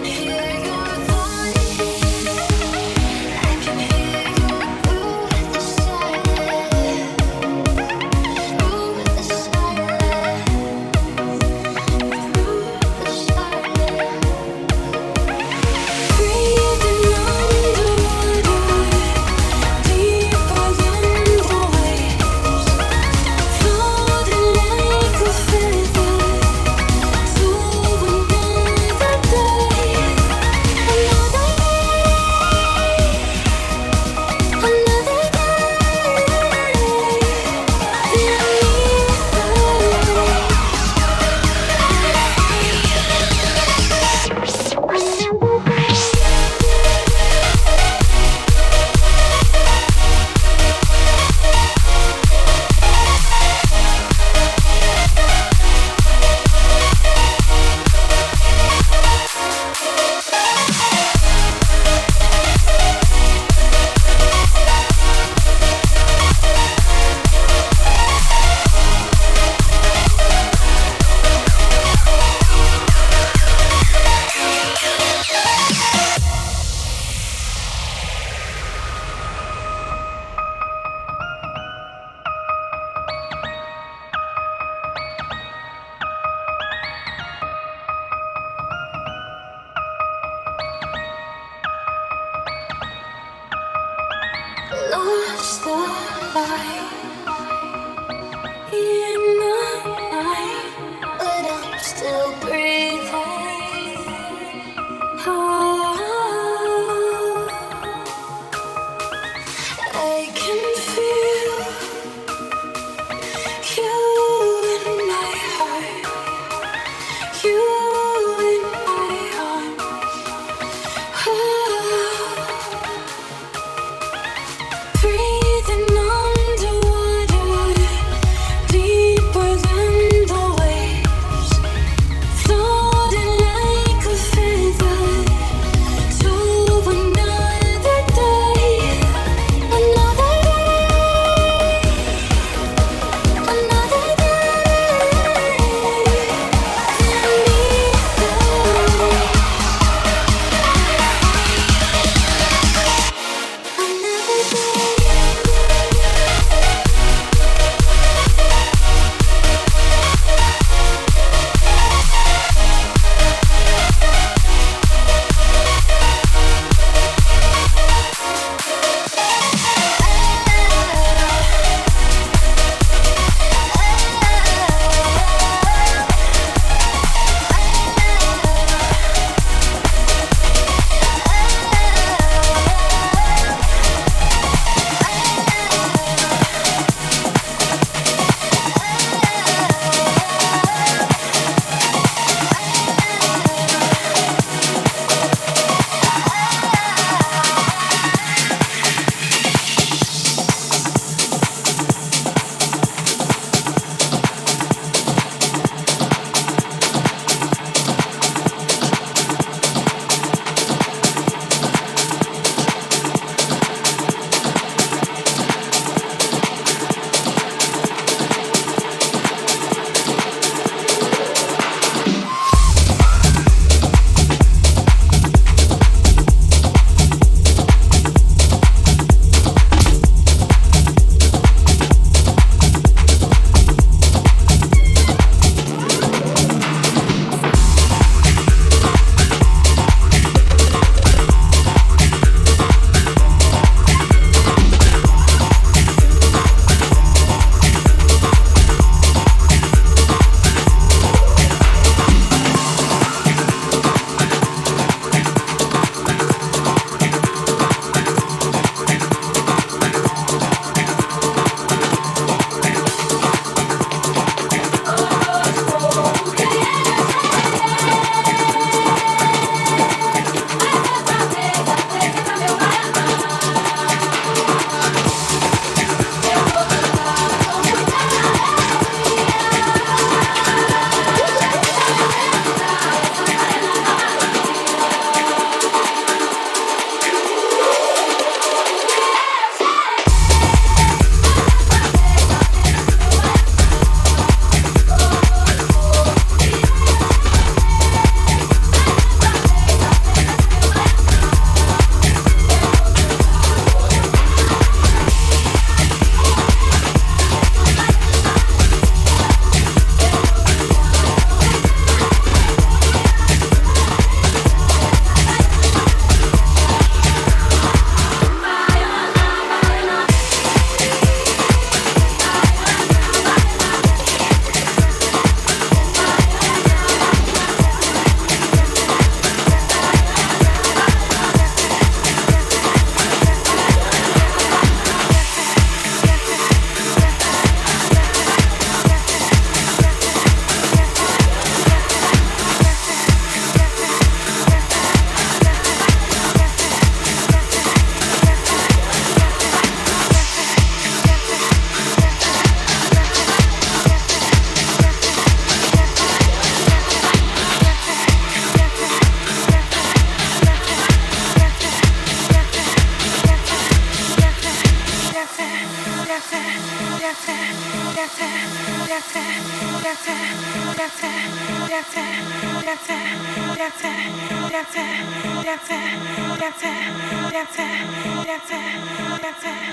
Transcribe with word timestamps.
making. 0.00 0.21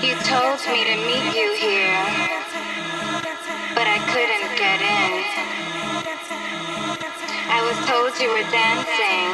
You 0.02 0.16
told 0.24 0.58
me 0.72 0.84
to 0.84 0.96
meet 1.06 1.34
you 1.36 1.48
here, 1.60 2.00
but 3.74 3.86
I 3.86 3.98
couldn't 4.10 4.56
get 4.56 4.80
in. 4.80 5.24
I 7.52 7.60
was 7.62 7.76
told 7.86 8.18
you 8.18 8.30
were 8.30 8.48
dancing, 8.50 9.30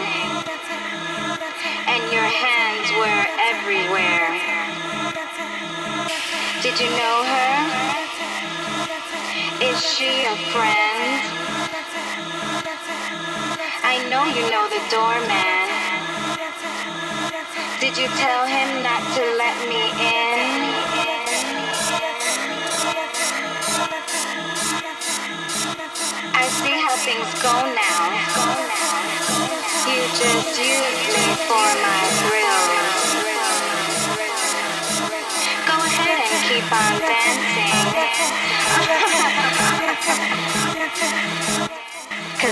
and 1.87 2.03
your 2.13 2.29
hands 2.29 2.91
were 2.99 3.27
everywhere. 3.51 4.86
Did 6.77 6.91
you 6.91 6.97
know 6.99 7.25
her? 7.25 7.57
Is 9.65 9.81
she 9.81 10.27
a 10.29 10.37
friend? 10.53 11.25
I 13.83 14.05
know 14.11 14.27
you 14.27 14.45
know 14.53 14.69
the 14.69 14.83
doorman. 14.93 15.73
Did 17.81 17.97
you 17.97 18.09
tell 18.21 18.45
him 18.45 18.83
not 18.83 19.01
to 19.17 19.23
let 19.41 19.57
me 19.73 19.89
in? 20.05 20.69
I 26.35 26.45
see 26.61 26.77
how 26.85 26.95
things 27.09 27.33
go 27.41 27.57
now. 27.73 28.05
You 29.89 30.03
just 30.13 30.61
use 30.61 31.09
me 31.17 31.25
for 31.49 31.69
my 31.81 32.03
thrills. 32.21 32.86
Cause 36.69 36.75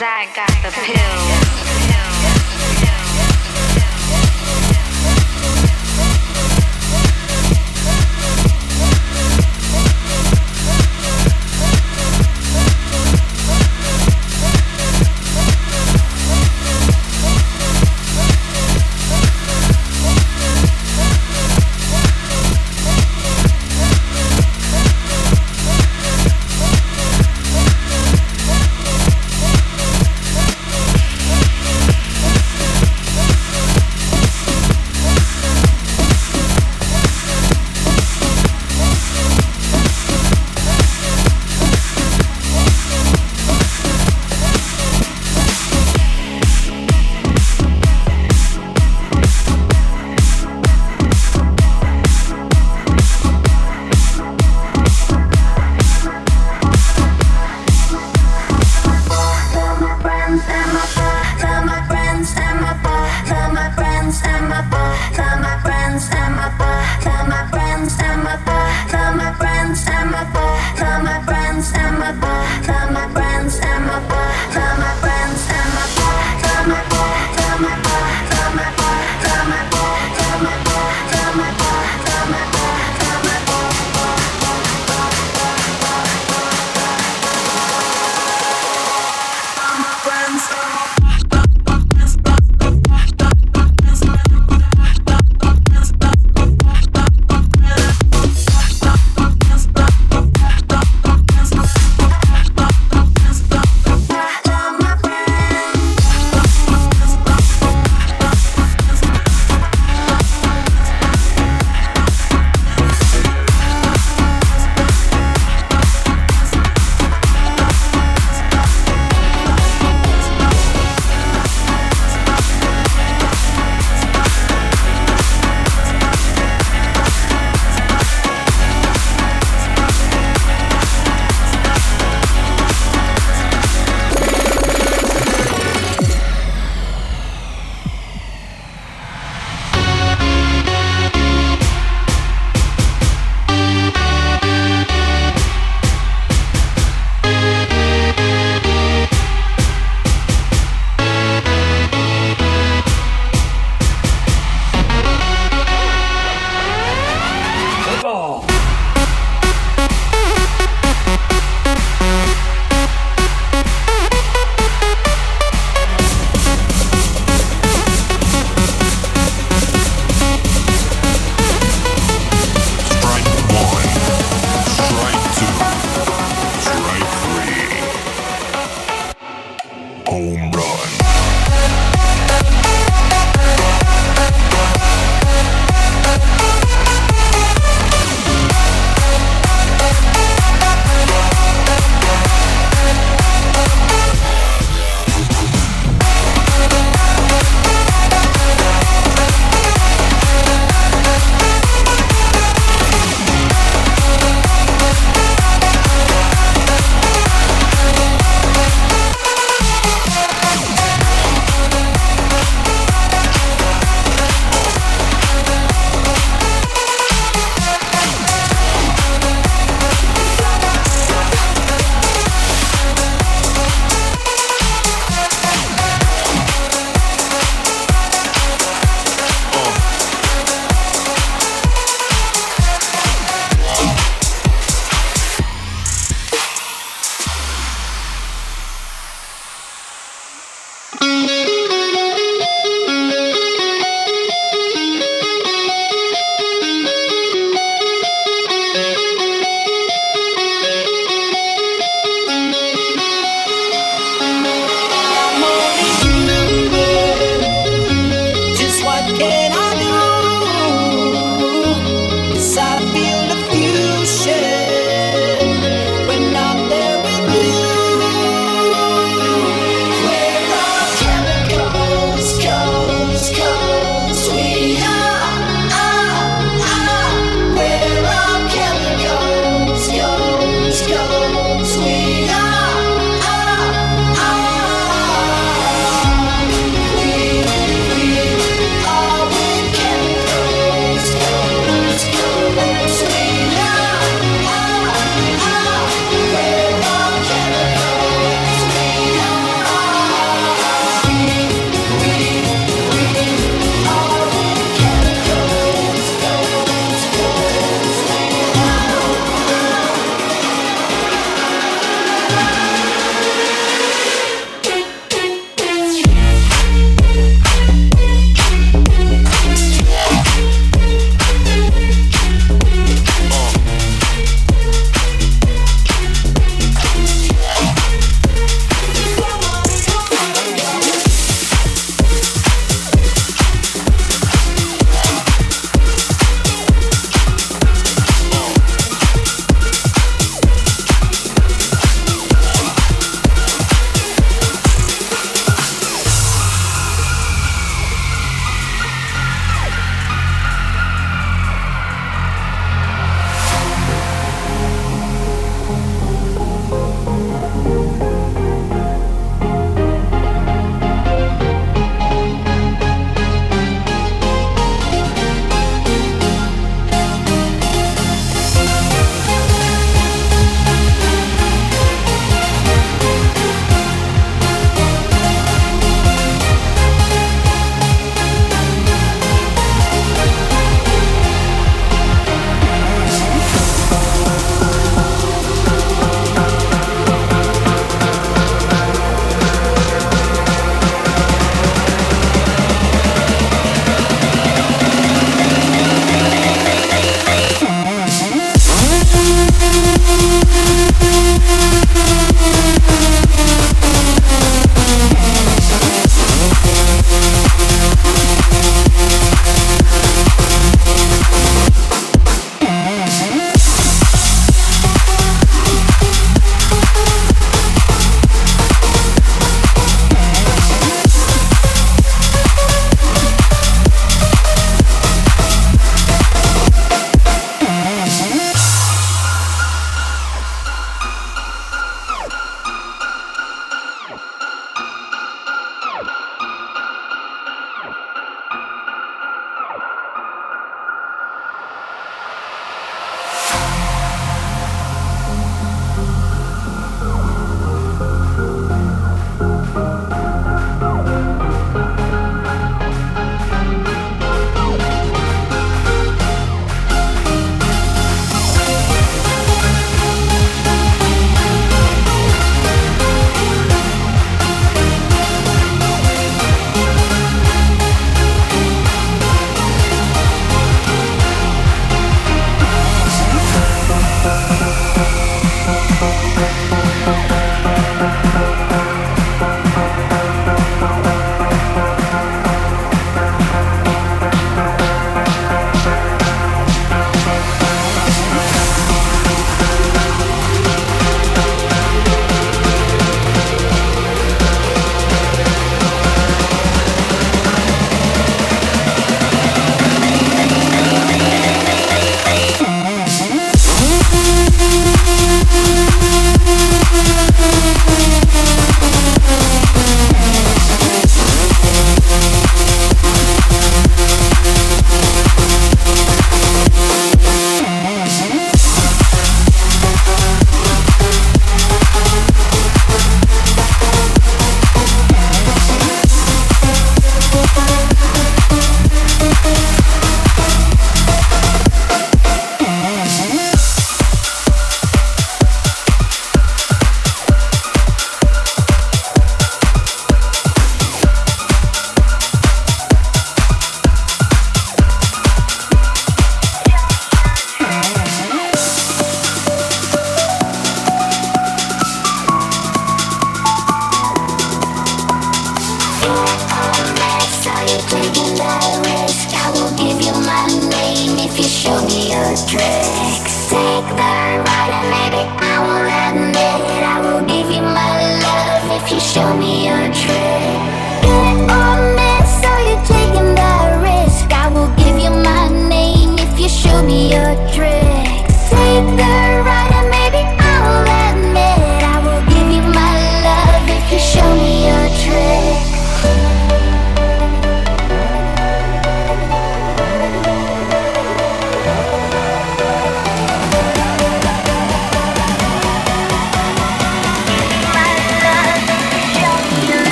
I 0.00 0.28
got 0.34 0.48
the 0.62 0.70
pills. 0.70 1.95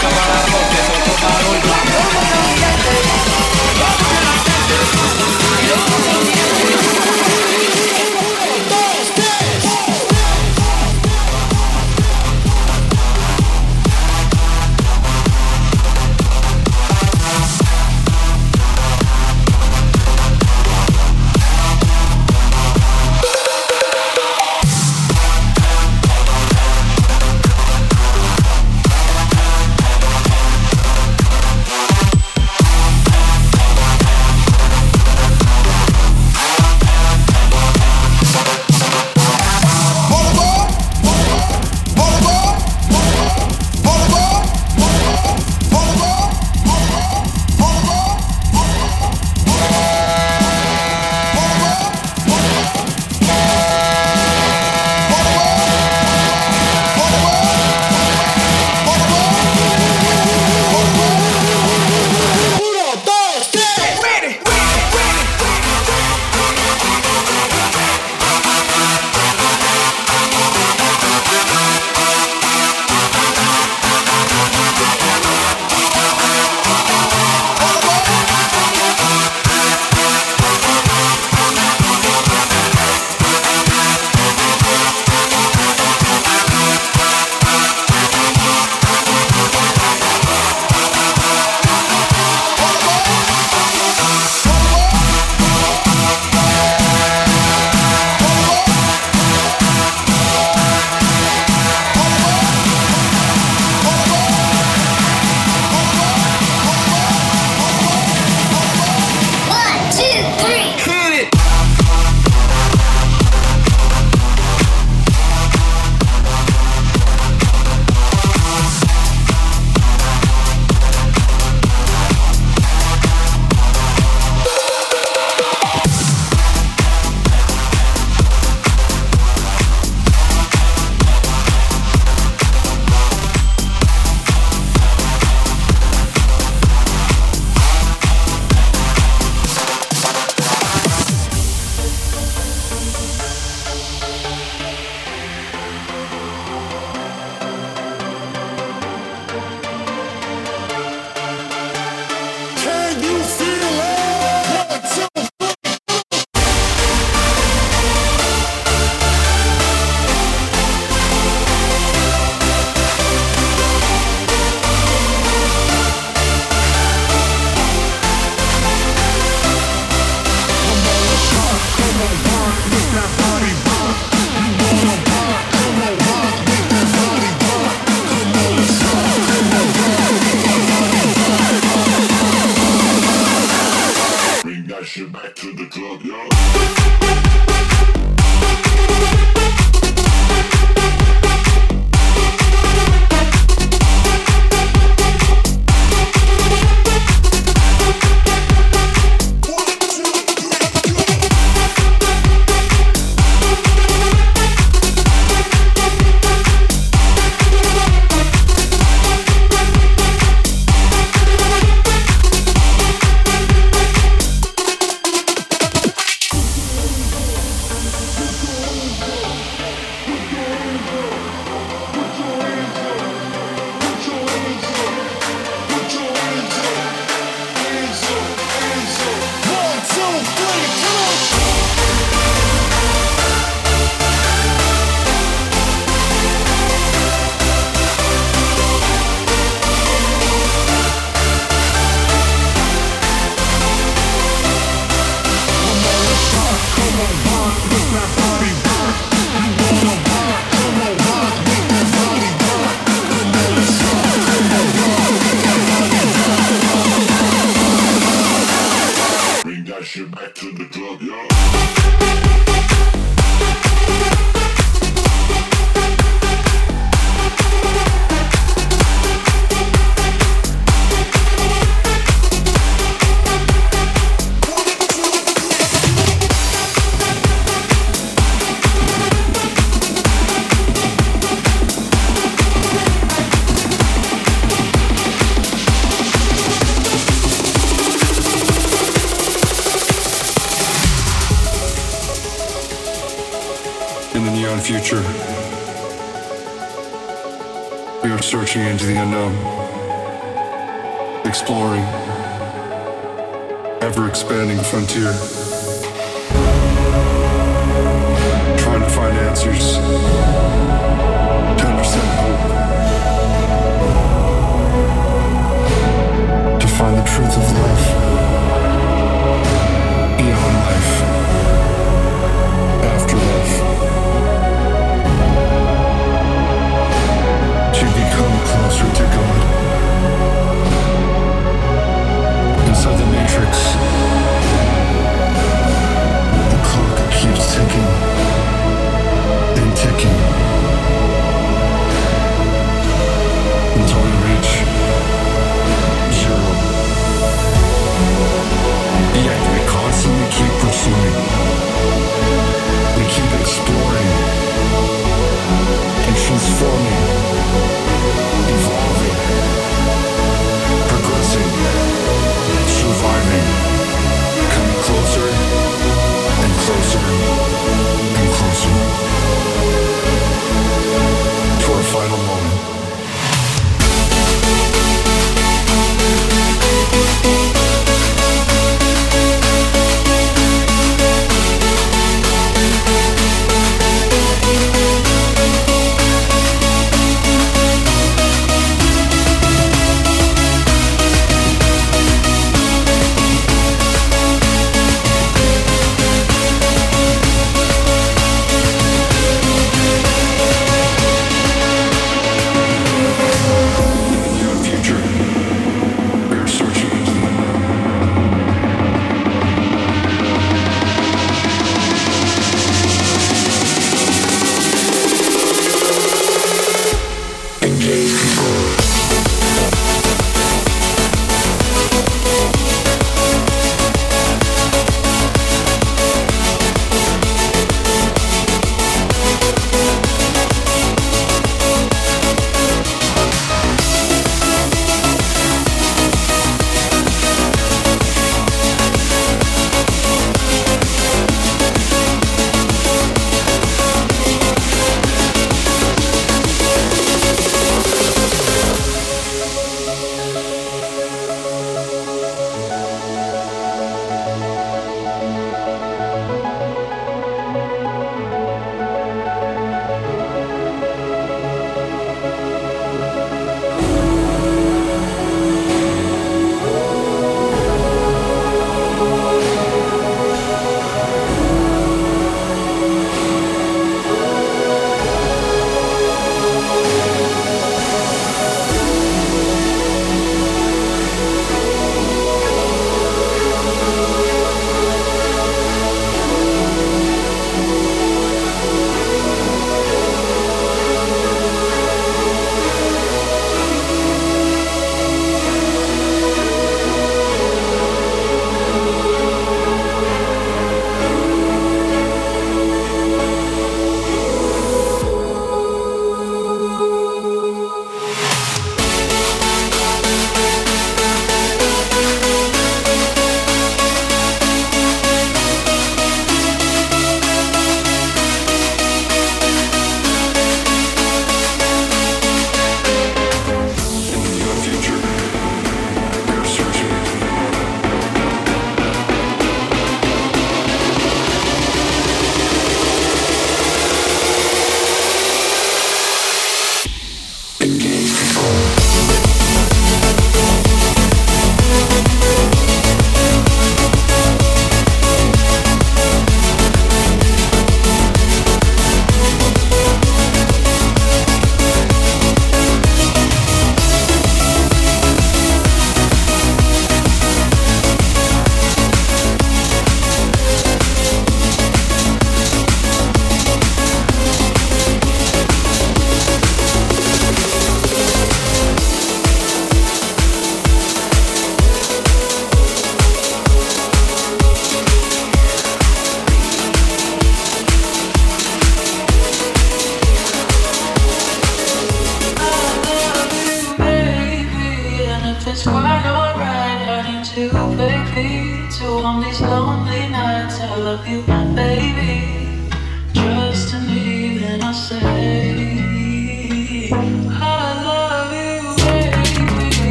come 0.00 0.12
on. 0.14 0.29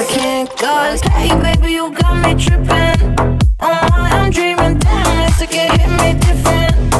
I 0.00 0.04
can't 0.04 0.48
cause 0.56 1.02
Hey 1.02 1.28
baby, 1.42 1.72
you 1.72 1.92
got 1.92 2.24
me 2.24 2.32
trippin'. 2.42 3.38
Oh, 3.60 3.88
I'm 3.92 4.30
dreamin'? 4.30 4.78
damn, 4.78 5.28
it's 5.28 5.40
like 5.40 5.50
it 5.52 5.78
hit 5.78 5.90
me 5.90 6.18
different. 6.18 6.99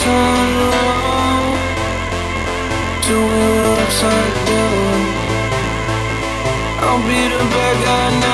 upside 0.00 1.56
down 3.06 3.18
we 3.20 3.42
were 3.58 3.76
upside 3.84 4.34
down. 4.46 5.00
I'll 6.84 7.02
be 7.06 7.20
the 7.28 7.44
bad 7.52 7.76
guy 7.84 8.20
now. 8.20 8.29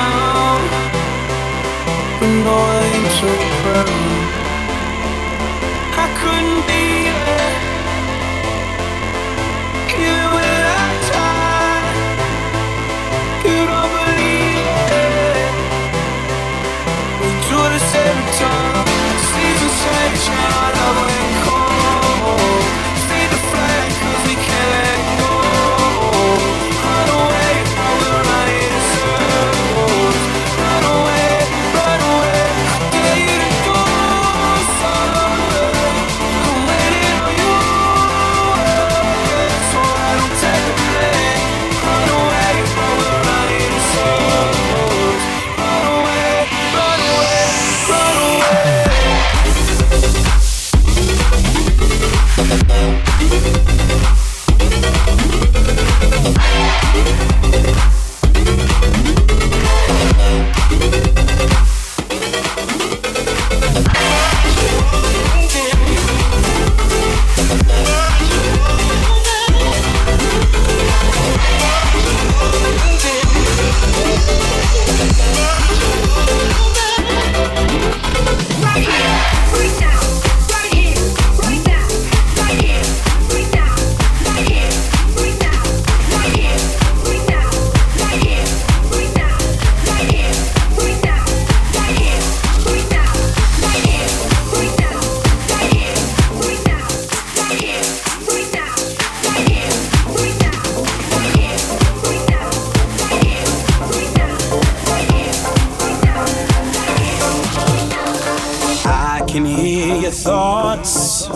Your 110.07 110.13
thoughts 110.13 111.29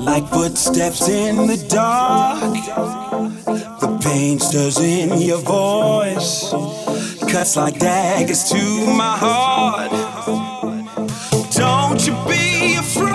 like 0.00 0.26
footsteps 0.30 1.08
in 1.08 1.46
the 1.46 1.56
dark. 1.68 2.54
The 3.80 4.00
pain 4.02 4.40
stirs 4.40 4.78
in 4.80 5.20
your 5.20 5.38
voice, 5.38 6.50
cuts 7.30 7.54
like 7.56 7.78
daggers 7.78 8.50
to 8.50 8.58
my 8.96 9.16
heart. 9.16 9.92
Don't 11.52 12.04
you 12.04 12.14
be 12.26 12.74
afraid. 12.74 13.07